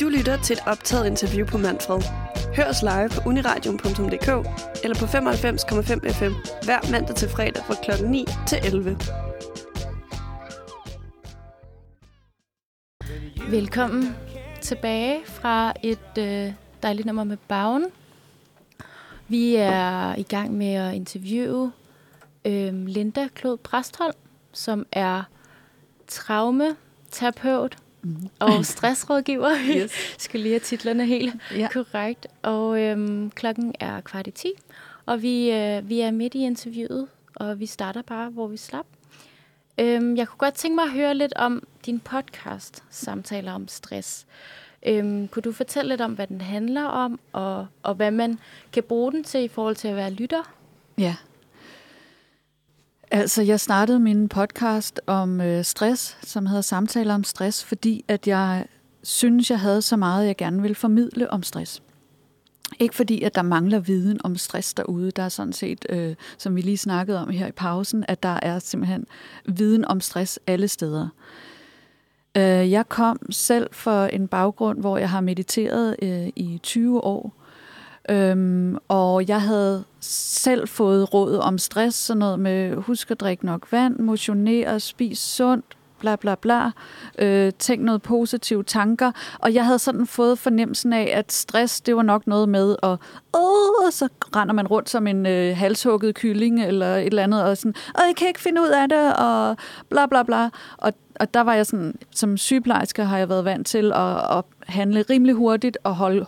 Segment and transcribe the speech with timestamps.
[0.00, 2.02] Du lytter til et optaget interview på Manfred.
[2.56, 4.28] Hør os live på uniradion.dk
[4.84, 6.32] eller på 95,5 FM
[6.64, 8.04] hver mandag til fredag fra kl.
[8.04, 8.98] 9 til 11.
[13.50, 14.16] Velkommen
[14.60, 16.52] tilbage fra et øh,
[16.82, 17.86] dejligt nummer med Bagen.
[19.28, 21.72] Vi er i gang med at interviewe
[22.44, 24.14] øh, Linda Klod Præstholm,
[24.52, 25.22] som er
[26.06, 28.28] traumaterapeut mm.
[28.38, 29.50] og stressrådgiver.
[29.76, 29.92] Yes.
[30.18, 31.68] skal lige have titlerne helt ja.
[31.72, 32.26] korrekt.
[32.42, 34.52] Og øhm, klokken er kvart i ti,
[35.06, 38.86] og vi, øh, vi er midt i interviewet, og vi starter bare, hvor vi slap.
[39.78, 44.26] Øhm, jeg kunne godt tænke mig at høre lidt om din podcast, Samtaler om stress.
[44.86, 48.38] Øhm, kunne du fortælle lidt om, hvad den handler om, og, og hvad man
[48.72, 50.54] kan bruge den til i forhold til at være lytter?
[50.98, 51.16] Ja.
[53.10, 58.26] Altså, jeg startede min podcast om øh, stress, som hedder Samtaler om stress, fordi at
[58.26, 58.66] jeg
[59.02, 61.82] synes, jeg havde så meget, jeg gerne vil formidle om stress.
[62.78, 65.10] Ikke fordi, at der mangler viden om stress derude.
[65.10, 68.38] Der er sådan set, øh, som vi lige snakkede om her i pausen, at der
[68.42, 69.06] er simpelthen
[69.46, 71.08] viden om stress alle steder.
[72.36, 77.38] Øh, jeg kom selv for en baggrund, hvor jeg har mediteret øh, i 20 år,
[78.10, 83.46] Øhm, og jeg havde selv fået råd om stress, sådan noget med husk at drikke
[83.46, 85.64] nok vand, motionere, spis sundt,
[86.00, 86.70] bla bla bla,
[87.18, 91.96] øh, tænk noget positive tanker, og jeg havde sådan fået fornemmelsen af, at stress, det
[91.96, 92.98] var nok noget med, at
[93.34, 97.56] åh, så render man rundt som en øh, halshugget kylling, eller et eller andet, og
[97.56, 99.56] sådan, og jeg kan ikke finde ud af det, og
[99.88, 103.66] bla bla bla, og og der var jeg sådan, som sygeplejerske har jeg været vant
[103.66, 106.26] til at, at handle rimelig hurtigt og holde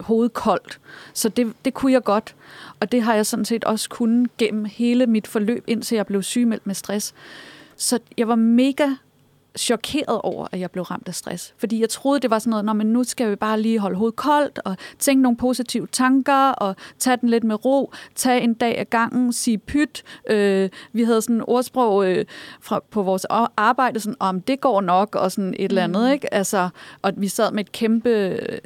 [0.00, 0.80] hovedet koldt.
[1.14, 2.34] Så det, det kunne jeg godt.
[2.80, 6.22] Og det har jeg sådan set også kunnet gennem hele mit forløb, indtil jeg blev
[6.22, 7.14] sygemeldt med stress.
[7.76, 8.88] Så jeg var mega
[9.58, 11.54] chokeret over, at jeg blev ramt af stress.
[11.58, 14.16] Fordi jeg troede, det var sådan noget, men nu skal vi bare lige holde hovedet
[14.16, 18.78] koldt, og tænke nogle positive tanker, og tage den lidt med ro, tage en dag
[18.78, 20.02] ad gangen, sige pyt.
[20.30, 22.24] Øh, vi havde sådan en ordsprog øh,
[22.60, 25.64] fra, på vores arbejde, sådan, om det går nok, og sådan et mm.
[25.64, 26.12] eller andet, mm.
[26.12, 26.34] ikke?
[26.34, 26.68] Altså,
[27.02, 28.58] og vi sad med et kæmpe Øh,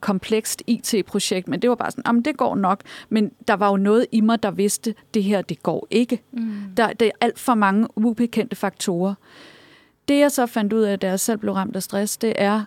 [0.00, 2.80] komplekst IT-projekt, men det var bare sådan, jamen det går nok.
[3.08, 6.22] Men der var jo noget i mig, der vidste, det her, det går ikke.
[6.32, 6.54] Mm.
[6.76, 9.14] Der, der er alt for mange ubekendte faktorer.
[10.08, 12.64] Det jeg så fandt ud af, da jeg selv blev ramt af stress, det er,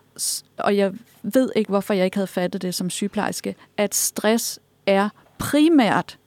[0.58, 0.94] og jeg
[1.24, 6.20] ved ikke, hvorfor jeg ikke havde fattet det som sygeplejerske, at stress er primært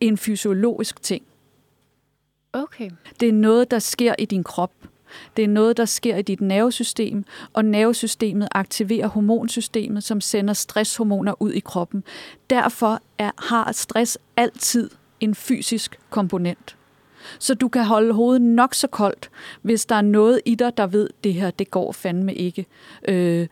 [0.00, 1.24] en fysiologisk ting.
[2.52, 2.90] Okay.
[3.20, 4.72] Det er noget, der sker i din krop.
[5.36, 11.42] Det er noget, der sker i dit nervesystem, og nervesystemet aktiverer hormonsystemet, som sender stresshormoner
[11.42, 12.04] ud i kroppen.
[12.50, 14.90] Derfor er, har stress altid
[15.20, 16.76] en fysisk komponent.
[17.38, 19.30] Så du kan holde hovedet nok så koldt,
[19.62, 22.66] hvis der er noget i dig, der ved, det her, det går fandme ikke.
[23.08, 23.46] Øh,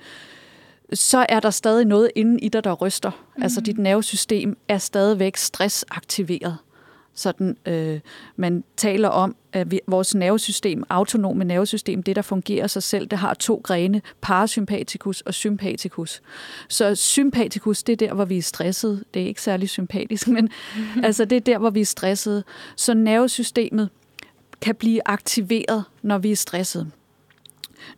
[0.93, 3.11] så er der stadig noget inden i dig, der ryster.
[3.37, 3.43] Mm.
[3.43, 6.57] Altså dit nervesystem er stadigvæk stressaktiveret
[7.15, 8.01] sådan, øh,
[8.37, 13.19] man taler om, at vi, vores nervesystem, autonome nervesystem, det der fungerer sig selv, det
[13.19, 16.23] har to grene, parasympatikus og sympatikus.
[16.69, 19.05] Så sympatikus, det er der, hvor vi er stresset.
[19.15, 20.49] Det er ikke særlig sympatisk, men
[21.05, 22.45] altså det er der, hvor vi er stresset.
[22.77, 23.89] Så nervesystemet
[24.61, 26.91] kan blive aktiveret, når vi er stresset.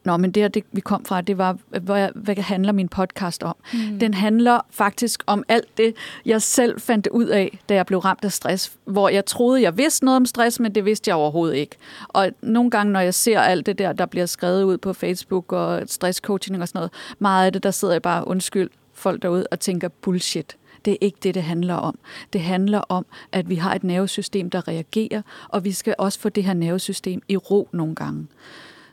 [0.04, 3.56] Nå, men det, det vi kom fra, det var, hvad, hvad handler min podcast om?
[3.72, 3.98] Mm.
[3.98, 5.94] Den handler faktisk om alt det,
[6.26, 9.78] jeg selv fandt ud af, da jeg blev ramt af stress, hvor jeg troede, jeg
[9.78, 11.76] vidste noget om stress, men det vidste jeg overhovedet ikke.
[12.08, 15.52] Og nogle gange, når jeg ser alt det der, der bliver skrevet ud på Facebook
[15.52, 19.46] og stresscoaching og sådan noget, meget af det, der sidder jeg bare, undskyld, folk derude
[19.50, 20.56] og tænker bullshit.
[20.84, 21.98] Det er ikke det, det handler om.
[22.32, 26.28] Det handler om, at vi har et nervesystem, der reagerer, og vi skal også få
[26.28, 28.26] det her nervesystem i ro nogle gange.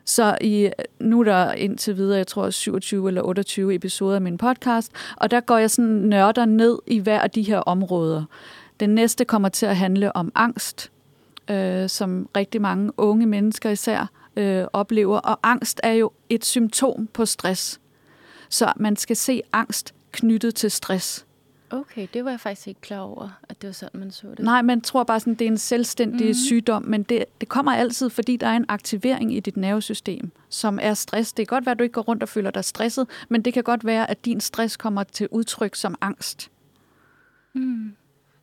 [0.10, 4.38] Så i, nu er der indtil videre, jeg tror 27 eller 28 episoder af min
[4.38, 8.24] podcast, og der går jeg sådan nørder ned i hver af de her områder.
[8.80, 10.92] Den næste kommer til at handle om angst,
[11.50, 15.18] øh, som rigtig mange unge mennesker især øh, oplever.
[15.18, 17.80] Og angst er jo et symptom på stress.
[18.50, 21.26] Så man skal se angst knyttet til stress.
[21.72, 24.40] Okay, det var jeg faktisk ikke klar over, at det var sådan, man så det.
[24.40, 26.34] Nej, man tror bare sådan, det er en selvstændig mm-hmm.
[26.34, 30.80] sygdom, men det, det kommer altid, fordi der er en aktivering i dit nervesystem, som
[30.82, 31.34] er stress.
[31.34, 33.54] Det kan godt være, at du ikke går rundt og føler dig stresset, men det
[33.54, 36.52] kan godt være, at din stress kommer til udtryk som angst.
[37.54, 37.92] Mm.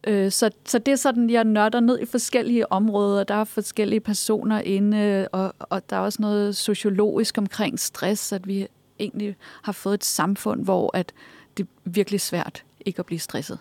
[0.06, 3.25] Øh, så, så det er sådan, jeg nørder ned i forskellige områder.
[3.25, 8.49] Der er forskellige personer inde, og, og der er også noget sociologisk omkring stress, at
[8.49, 8.67] vi
[8.99, 11.12] egentlig har fået et samfund, hvor at
[11.56, 13.59] det er virkelig svært ikke at blive stresset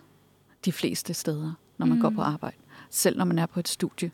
[0.65, 2.01] de fleste steder, når man mm.
[2.01, 2.57] går på arbejde.
[2.89, 4.11] Selv når man er på et studie.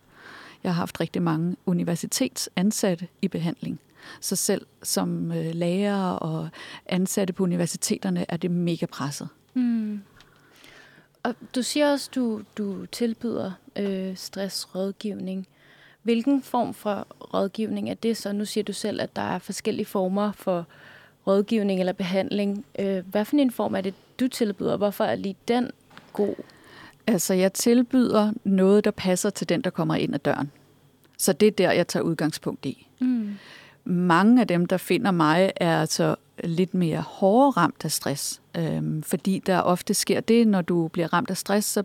[0.63, 3.79] Jeg har haft rigtig mange universitetsansatte i behandling,
[4.19, 6.49] Så selv som øh, lærer og
[6.85, 9.29] ansatte på universiteterne er det mega presset.
[9.53, 10.01] Mm.
[11.23, 15.47] Og du siger også, du du tilbyder øh, stressrådgivning.
[16.03, 18.31] Hvilken form for rådgivning er det så?
[18.31, 20.65] Nu siger du selv, at der er forskellige former for
[21.27, 22.65] rådgivning eller behandling.
[22.79, 24.77] Øh, hvad for en form er det, du tilbyder?
[24.77, 25.71] Hvorfor er lige den
[26.13, 26.35] god?
[27.07, 30.51] Altså, jeg tilbyder noget, der passer til den, der kommer ind ad døren.
[31.17, 32.87] Så det er der, jeg tager udgangspunkt i.
[32.99, 33.29] Mm.
[33.85, 38.41] Mange af dem, der finder mig, er altså lidt mere hårdere ramt af stress.
[38.57, 41.83] Øhm, fordi der ofte sker det, når du bliver ramt af stress, så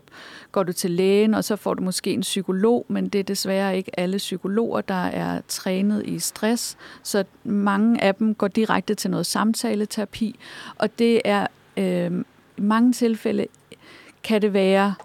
[0.51, 3.77] går du til lægen, og så får du måske en psykolog, men det er desværre
[3.77, 6.77] ikke alle psykologer, der er trænet i stress.
[7.03, 10.39] Så mange af dem går direkte til noget samtaleterapi,
[10.75, 12.25] og det er øhm,
[12.57, 13.47] i mange tilfælde
[14.23, 14.95] kan det være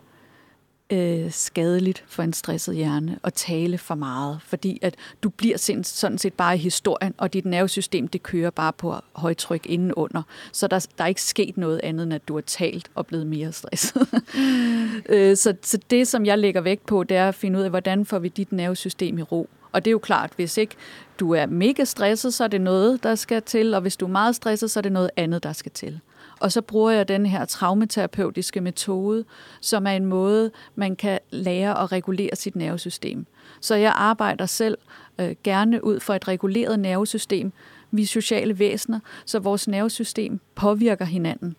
[0.92, 6.18] øh, skadeligt for en stresset hjerne at tale for meget, fordi at du bliver sådan
[6.18, 10.22] set bare i historien, og dit nervesystem det kører bare på højtryk indenunder.
[10.52, 13.26] Så der, der er ikke sket noget andet, end at du har talt og blevet
[13.26, 14.08] mere stresset.
[14.34, 15.02] Mm.
[15.08, 17.70] øh, så, så det, som jeg lægger vægt på, det er at finde ud af,
[17.70, 19.48] hvordan får vi dit nervesystem i ro.
[19.72, 20.74] Og det er jo klart, hvis ikke
[21.20, 24.10] du er mega stresset, så er det noget, der skal til, og hvis du er
[24.10, 26.00] meget stresset, så er det noget andet, der skal til.
[26.42, 29.24] Og så bruger jeg den her traumaterapeutiske metode,
[29.60, 33.26] som er en måde, man kan lære at regulere sit nervesystem.
[33.60, 34.78] Så jeg arbejder selv
[35.18, 37.52] øh, gerne ud for et reguleret nervesystem.
[37.90, 41.56] Vi er sociale væsener, så vores nervesystem påvirker hinanden.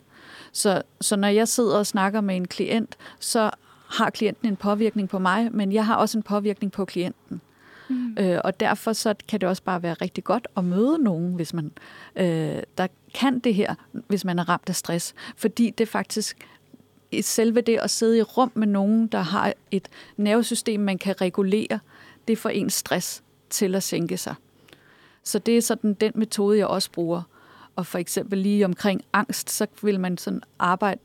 [0.52, 3.52] Så, så når jeg sidder og snakker med en klient, så
[3.88, 7.42] har klienten en påvirkning på mig, men jeg har også en påvirkning på klienten.
[7.90, 8.18] Mm.
[8.20, 11.54] Øh, og derfor så kan det også bare være rigtig godt at møde nogen, hvis
[11.54, 11.72] man
[12.16, 13.76] øh, der kan det her,
[14.08, 15.14] hvis man er ramt af stress.
[15.38, 16.48] Fordi det faktisk
[17.22, 19.88] selve det at sidde i rum med nogen, der har et
[20.18, 21.80] nervesystem, man kan regulere,
[22.28, 24.36] det får ens stress til at sænke sig.
[25.24, 27.22] Så det er sådan den metode, jeg også bruger.
[27.76, 31.00] Og for eksempel lige omkring angst, så vil man sådan arbejde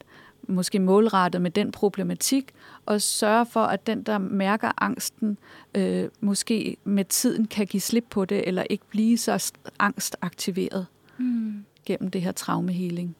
[0.48, 2.52] måske målrettet med den problematik,
[2.86, 5.38] og sørge for, at den, der mærker angsten,
[5.74, 10.86] øh, måske med tiden kan give slip på det, eller ikke blive så angstaktiveret
[11.18, 11.64] mm.
[11.86, 13.16] gennem det her traumehealing.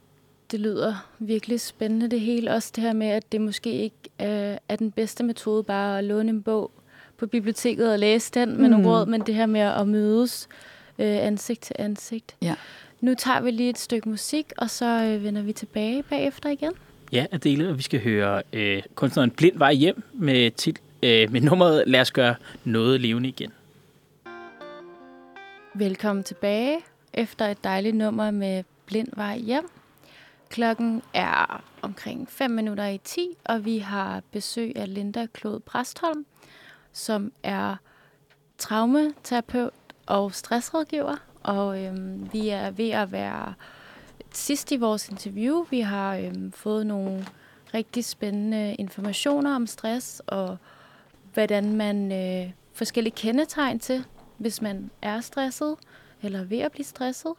[0.50, 2.52] Det lyder virkelig spændende det hele.
[2.52, 6.04] Også det her med, at det måske ikke er, er den bedste metode bare at
[6.04, 6.70] låne en bog
[7.16, 8.70] på biblioteket og læse den med mm.
[8.70, 10.48] nogle råd, men det her med at mødes
[10.98, 12.36] øh, ansigt til ansigt.
[12.42, 12.54] Ja.
[13.00, 16.72] Nu tager vi lige et stykke musik, og så øh, vender vi tilbage bagefter igen.
[17.12, 21.40] Ja, Adele, og vi skal høre øh, kunstneren Blind Vej Hjem med, tit, øh, med
[21.40, 22.34] nummeret Lad os gøre
[22.64, 23.52] noget levende igen.
[25.74, 26.78] Velkommen tilbage
[27.14, 29.68] efter et dejligt nummer med Blind Vej Hjem.
[30.48, 36.26] Klokken er omkring 5 minutter i 10, og vi har besøg af Linda Klod Præstholm,
[36.92, 37.76] som er
[38.58, 39.72] traumaterapeut
[40.06, 41.16] og stressrådgiver.
[41.42, 43.54] Og øhm, vi er ved at være
[44.32, 45.64] sidst i vores interview.
[45.70, 47.26] Vi har øhm, fået nogle
[47.74, 50.56] rigtig spændende informationer om stress og
[51.34, 54.04] hvordan man øh, forskellige kendetegn til,
[54.36, 55.76] hvis man er stresset
[56.22, 57.32] eller ved at blive stresset.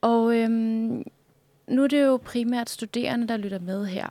[0.00, 1.04] Og øhm,
[1.68, 4.08] nu er det jo primært studerende, der lytter med her.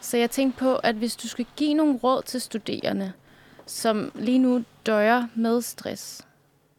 [0.00, 3.12] Så jeg tænkte på, at hvis du skulle give nogle råd til studerende,
[3.66, 6.26] som lige nu døjer med stress,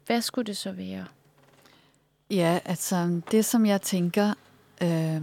[0.06, 1.04] hvad skulle det så være?
[2.30, 4.34] Ja, altså det som jeg tænker,
[4.82, 5.22] Øh,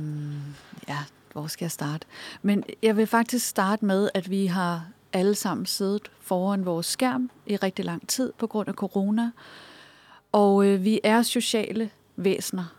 [0.88, 0.98] ja,
[1.34, 2.08] hvor skal jeg starte?
[2.42, 7.30] Men jeg vil faktisk starte med, at vi har alle sammen siddet foran vores skærm
[7.46, 9.32] i rigtig lang tid på grund af corona.
[10.32, 12.76] Og øh, vi er sociale væsener.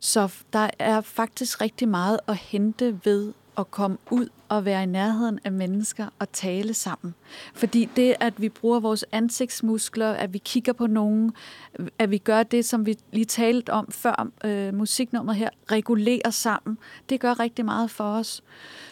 [0.00, 4.86] Så der er faktisk rigtig meget at hente ved at komme ud og være i
[4.86, 7.14] nærheden af mennesker og tale sammen.
[7.54, 11.32] Fordi det, at vi bruger vores ansigtsmuskler, at vi kigger på nogen,
[11.98, 16.78] at vi gør det, som vi lige talte om før øh, musiknummeret her, regulerer sammen,
[17.08, 18.42] det gør rigtig meget for os.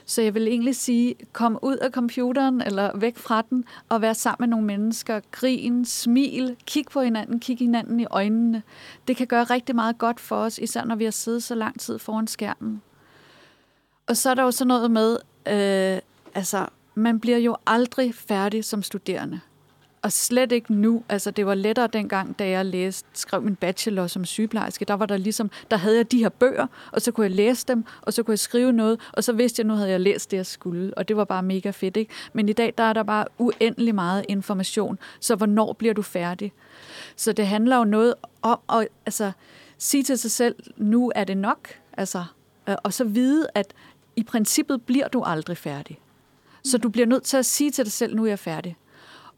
[0.06, 4.12] Så jeg vil egentlig sige, kom ud af computeren eller væk fra den og vær
[4.12, 5.20] sammen med nogle mennesker.
[5.30, 8.62] Grin, smil, kig på hinanden, kig hinanden i øjnene.
[9.08, 11.80] Det kan gøre rigtig meget godt for os, især når vi har siddet så lang
[11.80, 12.82] tid foran skærmen.
[14.06, 15.18] Og så er der jo sådan noget med,
[15.48, 16.00] øh,
[16.34, 19.40] altså, man bliver jo aldrig færdig som studerende.
[20.02, 21.02] Og slet ikke nu.
[21.08, 24.84] Altså, det var lettere dengang, da jeg læste, skrev min bachelor som sygeplejerske.
[24.84, 27.66] Der var der ligesom, der havde jeg de her bøger, og så kunne jeg læse
[27.68, 30.30] dem, og så kunne jeg skrive noget, og så vidste jeg, nu havde jeg læst
[30.30, 30.98] det, jeg skulle.
[30.98, 32.12] Og det var bare mega fedt, ikke?
[32.32, 34.98] Men i dag, der er der bare uendelig meget information.
[35.20, 36.52] Så hvornår bliver du færdig?
[37.16, 39.32] Så det handler jo noget om at altså,
[39.78, 41.68] sige til sig selv, nu er det nok.
[41.96, 42.24] Altså,
[42.68, 43.74] øh, og så vide, at
[44.16, 46.00] i princippet bliver du aldrig færdig.
[46.64, 48.76] Så du bliver nødt til at sige til dig selv, nu er jeg færdig.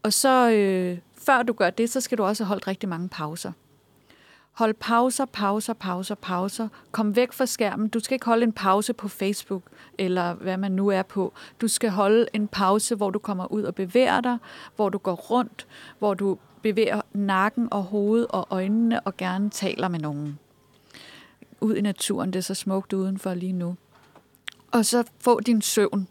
[0.03, 3.51] Og så øh, før du gør det, så skal du også holde rigtig mange pauser.
[4.51, 6.67] Hold pauser, pauser, pauser, pauser.
[6.91, 7.87] Kom væk fra skærmen.
[7.87, 9.63] Du skal ikke holde en pause på Facebook,
[9.97, 11.33] eller hvad man nu er på.
[11.61, 14.37] Du skal holde en pause, hvor du kommer ud og bevæger dig,
[14.75, 15.67] hvor du går rundt,
[15.99, 20.39] hvor du bevæger nakken og hovedet og øjnene og gerne taler med nogen.
[21.61, 23.75] Ud i naturen, det er så smukt udenfor lige nu.
[24.77, 26.07] Og så få din søvn.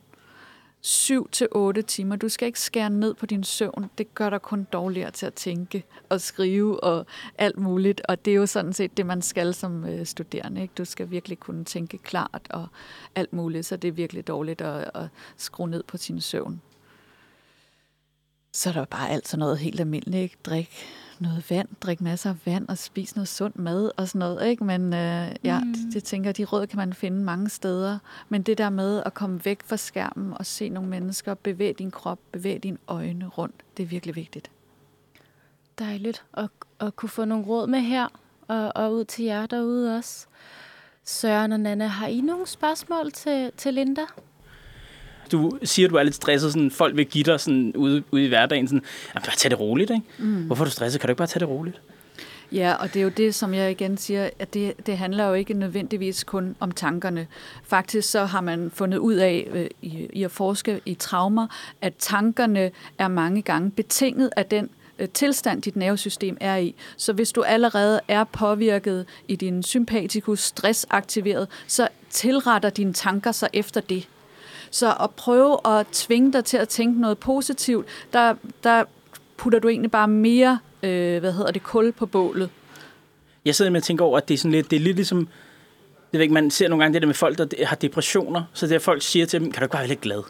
[0.81, 2.17] 7 til 8 timer.
[2.17, 3.91] Du skal ikke skære ned på din søvn.
[3.99, 7.07] Det gør dig kun dårligere til at tænke og skrive og
[7.39, 8.01] alt muligt.
[8.09, 10.63] Og det er jo sådan set det, man skal som øh, studerende.
[10.63, 10.75] Ikke?
[10.79, 12.67] Du skal virkelig kunne tænke klart og
[13.15, 16.61] alt muligt, så det er virkelig dårligt at, at skrue ned på sin søvn.
[18.53, 20.23] Så er der bare alt sådan noget helt almindeligt.
[20.23, 20.37] Ikke?
[20.45, 20.87] Drik
[21.21, 24.47] noget vand, drik masser af vand og spis noget sundt mad og sådan noget.
[24.47, 24.65] Ikke?
[24.65, 25.73] Men øh, ja, mm.
[25.73, 27.99] det, det tænker de råd kan man finde mange steder.
[28.29, 31.91] Men det der med at komme væk fra skærmen og se nogle mennesker, bevæge din
[31.91, 34.51] krop, bevæge dine øjne rundt, det er virkelig vigtigt.
[35.79, 36.49] Dejligt at,
[36.81, 38.09] at kunne få nogle råd med her
[38.49, 40.27] og, og ud til jer derude også.
[41.05, 44.03] Søren og Nana, har I nogle spørgsmål til, til Linda?
[45.33, 48.25] Du siger, at du er lidt stresset, sådan, folk vil give dig sådan, ude, ude
[48.25, 48.83] i hverdagen, sådan,
[49.15, 50.03] bare tag det roligt, ikke?
[50.19, 50.47] Mm.
[50.47, 51.01] Hvorfor er du stresset?
[51.01, 51.81] Kan du ikke bare tage det roligt?
[52.53, 55.35] Ja, og det er jo det, som jeg igen siger, at det, det handler jo
[55.35, 57.27] ikke nødvendigvis kun om tankerne.
[57.65, 61.47] Faktisk så har man fundet ud af øh, i, i at forske i traumer,
[61.81, 66.75] at tankerne er mange gange betinget af den øh, tilstand, dit nervesystem er i.
[66.97, 73.49] Så hvis du allerede er påvirket i din sympatikus, stressaktiveret, så tilretter dine tanker sig
[73.53, 74.09] efter det.
[74.77, 78.85] Så at prøve at tvinge dig til at tænke noget positivt, der, der
[79.37, 82.51] putter du egentlig bare mere, øh, hvad hedder det, kul på bålet.
[83.45, 85.19] Jeg sidder med at tænke over, at det er sådan lidt, det er lidt ligesom,
[86.13, 88.67] det ved ikke, man ser nogle gange det der med folk, der har depressioner, så
[88.67, 90.23] det er folk siger til dem, kan du ikke bare være lidt glad?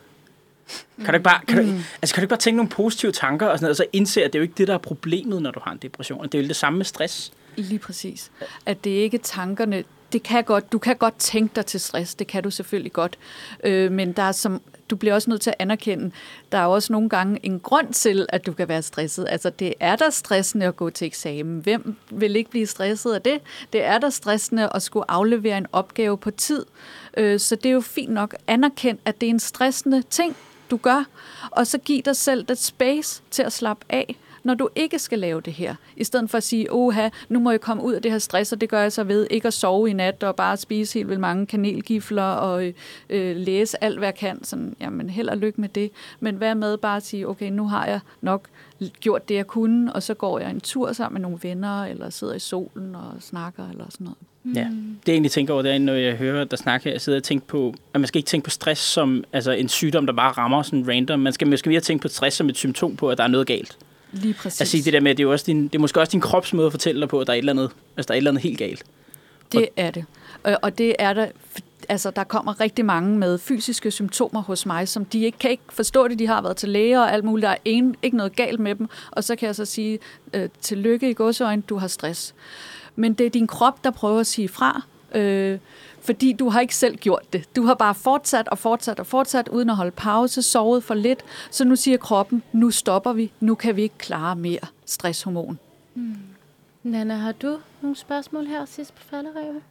[0.96, 1.80] Kan du ikke bare, kan du, mm.
[2.02, 4.24] altså, kan du ikke bare tænke nogle positive tanker, og, sådan noget, og så indse,
[4.24, 6.24] at det er jo ikke det, der er problemet, når du har en depression.
[6.24, 7.32] Det er jo det samme med stress.
[7.56, 8.30] Lige præcis.
[8.66, 12.14] At det er ikke tankerne, det kan godt, du kan godt tænke dig til stress,
[12.14, 13.18] det kan du selvfølgelig godt,
[13.64, 14.60] øh, men der er som,
[14.90, 16.10] du bliver også nødt til at anerkende,
[16.52, 19.26] der er også nogle gange en grund til, at du kan være stresset.
[19.28, 21.60] Altså, det er der stressende at gå til eksamen.
[21.60, 23.40] Hvem vil ikke blive stresset af det?
[23.72, 26.66] Det er der stressende at skulle aflevere en opgave på tid.
[27.16, 30.36] Øh, så det er jo fint nok anerkendt, at det er en stressende ting,
[30.70, 31.04] du gør,
[31.50, 35.18] og så giv dig selv det space til at slappe af når du ikke skal
[35.18, 35.74] lave det her.
[35.96, 38.52] I stedet for at sige, oha, nu må jeg komme ud af det her stress,
[38.52, 41.08] og det gør jeg så ved ikke at sove i nat og bare spise helt
[41.08, 42.72] vildt mange kanelgifler og
[43.10, 44.44] øh, læse alt, hvad jeg kan.
[44.44, 45.90] Sådan, jamen, held og lykke med det.
[46.20, 48.48] Men hvad med bare at sige, okay, nu har jeg nok
[49.00, 52.10] gjort det, jeg kunne, og så går jeg en tur sammen med nogle venner, eller
[52.10, 54.18] sidder i solen og snakker, eller sådan noget.
[54.54, 57.18] Ja, det jeg egentlig tænker over, det er, når jeg hører der snakker, jeg sidder
[57.18, 60.12] og tænker på, at man skal ikke tænke på stress som altså en sygdom, der
[60.12, 61.20] bare rammer sådan random.
[61.20, 63.46] Man skal måske mere tænke på stress som et symptom på, at der er noget
[63.46, 63.78] galt.
[64.22, 64.60] Lige præcis.
[64.60, 66.52] Altså det der med, at det er, også din, det er måske også din krops
[66.52, 68.18] måde at fortælle dig på, at der er et eller andet, altså, der er et
[68.18, 68.84] eller andet helt galt.
[69.52, 70.04] Det og, er det.
[70.44, 71.26] Og, og det er der,
[71.88, 75.62] altså der kommer rigtig mange med fysiske symptomer hos mig, som de ikke kan ikke
[75.68, 78.36] forstå det, de har været til læger og alt muligt, der er en, ikke noget
[78.36, 79.98] galt med dem, og så kan jeg så sige,
[80.32, 82.34] øh, tillykke i godsøjne, du har stress.
[82.96, 84.82] Men det er din krop, der prøver at sige fra,
[85.16, 85.58] øh,
[86.00, 87.56] fordi du har ikke selv gjort det.
[87.56, 91.24] Du har bare fortsat og fortsat og fortsat, uden at holde pause, sovet for lidt.
[91.50, 95.58] Så nu siger kroppen, nu stopper vi, nu kan vi ikke klare mere stresshormon.
[95.94, 96.16] Hmm.
[96.82, 99.62] Nana, har du nogle spørgsmål her sidst på falderæbet?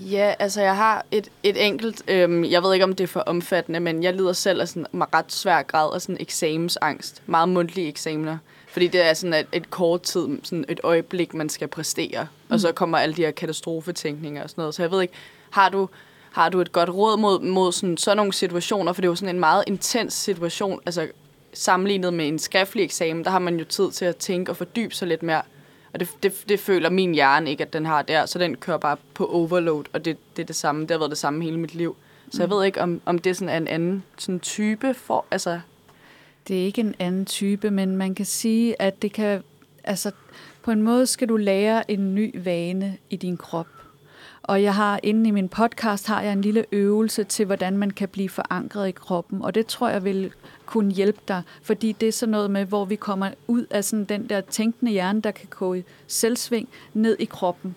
[0.00, 3.20] Ja, altså jeg har et, et enkelt, øhm, jeg ved ikke om det er for
[3.20, 7.22] omfattende, men jeg lider selv af sådan en ret svær grad af sådan eksamensangst.
[7.26, 8.38] Meget mundtlige eksamener.
[8.78, 12.22] Fordi det er sådan et, et kort tid, sådan et øjeblik, man skal præstere.
[12.22, 12.52] Mm.
[12.52, 14.74] Og så kommer alle de her katastrofetænkninger og sådan noget.
[14.74, 15.14] Så jeg ved ikke,
[15.50, 15.88] har du,
[16.32, 18.92] har du et godt råd mod, mod sådan, sådan nogle situationer?
[18.92, 20.80] For det er jo sådan en meget intens situation.
[20.86, 21.08] Altså
[21.52, 24.94] sammenlignet med en skriftlig eksamen, der har man jo tid til at tænke og fordybe
[24.94, 25.42] sig lidt mere.
[25.92, 28.26] Og det, det, det føler min hjerne ikke, at den har der.
[28.26, 30.82] Så den kører bare på overload, og det, det er det samme.
[30.82, 31.96] Det har været det samme hele mit liv.
[32.30, 32.54] Så jeg mm.
[32.54, 35.24] ved ikke, om, om det sådan er en anden sådan type for...
[35.30, 35.60] Altså
[36.48, 39.42] det er ikke en anden type, men man kan sige, at det kan...
[39.84, 40.10] Altså,
[40.62, 43.66] på en måde skal du lære en ny vane i din krop.
[44.42, 47.90] Og jeg har inde i min podcast har jeg en lille øvelse til, hvordan man
[47.90, 49.42] kan blive forankret i kroppen.
[49.42, 50.32] Og det tror jeg vil
[50.66, 54.04] kunne hjælpe dig, fordi det er sådan noget med, hvor vi kommer ud af sådan
[54.04, 57.74] den der tænkende hjerne, der kan gå i selvsving ned i kroppen.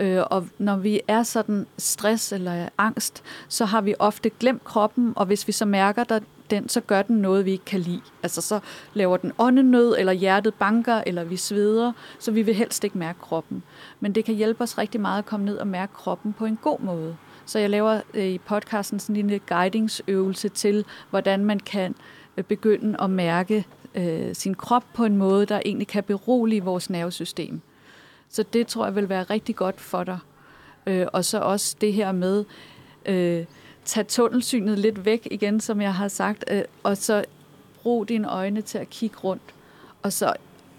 [0.00, 5.12] Øh, og når vi er sådan stress eller angst, så har vi ofte glemt kroppen,
[5.16, 6.20] og hvis vi så mærker, der
[6.52, 8.00] den, så gør den noget, vi ikke kan lide.
[8.22, 8.60] Altså så
[8.94, 13.18] laver den åndenød, eller hjertet banker, eller vi sveder, så vi vil helst ikke mærke
[13.18, 13.62] kroppen.
[14.00, 16.58] Men det kan hjælpe os rigtig meget at komme ned og mærke kroppen på en
[16.62, 17.16] god måde.
[17.46, 21.94] Så jeg laver øh, i podcasten sådan en lille guidingsøvelse til, hvordan man kan
[22.36, 26.90] øh, begynde at mærke øh, sin krop på en måde, der egentlig kan berolige vores
[26.90, 27.60] nervesystem.
[28.28, 30.18] Så det tror jeg vil være rigtig godt for dig.
[30.86, 32.44] Øh, og så også det her med,
[33.06, 33.44] øh,
[33.84, 37.24] tage tunnelsynet lidt væk igen, som jeg har sagt, øh, og så
[37.82, 39.54] brug dine øjne til at kigge rundt.
[40.02, 40.32] Og så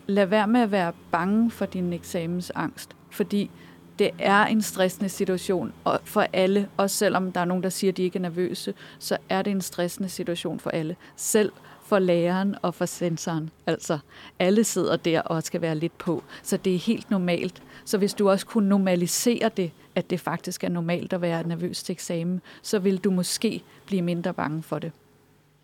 [0.08, 3.52] lad være med at være bange for din eksamensangst, fordi
[4.00, 7.98] det er en stressende situation for alle, også selvom der er nogen, der siger, at
[7.98, 10.96] de ikke er nervøse, så er det en stressende situation for alle.
[11.16, 11.52] Selv
[11.94, 13.50] for læreren og for sensoren.
[13.68, 14.00] Altså,
[14.40, 17.64] alle sidder der og skal være lidt på, så det er helt normalt.
[17.86, 21.84] Så hvis du også kunne normalisere det, at det faktisk er normalt at være nervøs
[21.84, 24.92] til eksamen, så vil du måske blive mindre bange for det.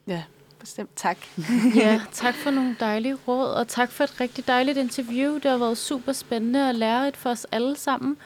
[0.08, 0.24] Ja,
[0.60, 0.90] bestemt.
[0.96, 1.18] Tak.
[1.76, 5.34] ja, tak for nogle dejlige råd, og tak for et rigtig dejligt interview.
[5.34, 8.18] Det har været super spændende og lærerigt for os alle sammen,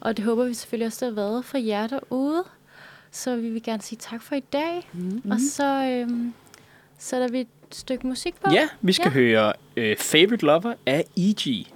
[0.00, 2.44] og det håber vi selvfølgelig også, det har været for jer derude.
[3.10, 5.30] Så vi vil gerne sige tak for i dag, mm-hmm.
[5.30, 6.34] og så øhm,
[6.98, 8.52] sætter vi et stykke musik på.
[8.52, 9.10] Ja, vi skal ja.
[9.10, 11.66] høre uh, Favorite Lover af E.G.